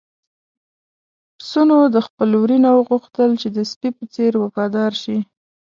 [1.37, 5.17] پسونو د خپل وري نه وغوښتل چې د سپي په څېر وفادار شي.